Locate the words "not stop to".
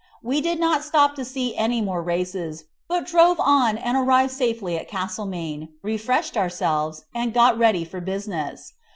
0.59-1.23